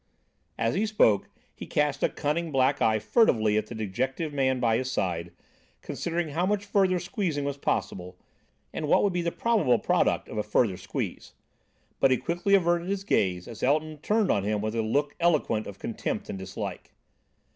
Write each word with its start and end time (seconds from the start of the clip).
As 0.57 0.73
he 0.73 0.87
spoke, 0.87 1.29
he 1.53 1.67
cast 1.67 2.01
a 2.01 2.09
cunning 2.09 2.51
black 2.51 2.81
eye 2.81 2.97
furtively 2.97 3.55
at 3.55 3.67
the 3.67 3.75
dejected 3.75 4.33
man 4.33 4.59
by 4.59 4.77
his 4.77 4.91
side, 4.91 5.31
considering 5.83 6.29
how 6.29 6.43
much 6.43 6.65
further 6.65 6.97
squeezing 6.97 7.45
was 7.45 7.55
possible, 7.59 8.17
and 8.73 8.87
what 8.87 9.03
would 9.03 9.13
be 9.13 9.21
the 9.21 9.31
probable 9.31 9.77
product 9.77 10.27
of 10.27 10.39
a 10.39 10.41
further 10.41 10.75
squeeze; 10.75 11.35
but 11.99 12.09
he 12.09 12.17
quickly 12.17 12.55
averted 12.55 12.87
his 12.87 13.03
gaze 13.03 13.47
as 13.47 13.61
Elton 13.61 13.99
turned 13.99 14.31
on 14.31 14.43
him 14.43 14.63
a 14.63 14.69
look 14.69 15.13
eloquent 15.19 15.67
of 15.67 15.77
contempt 15.77 16.31
and 16.31 16.39
dislike. 16.39 16.93